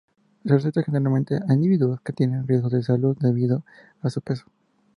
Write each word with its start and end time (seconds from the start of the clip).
Se 0.43 0.49
receta 0.49 0.81
generalmente 0.81 1.35
a 1.47 1.53
individuos 1.53 2.01
que 2.01 2.11
tienen 2.11 2.47
riesgos 2.47 2.71
de 2.71 2.81
salud 2.81 3.15
debido 3.21 3.63
a 4.01 4.09
su 4.09 4.19
peso. 4.21 4.45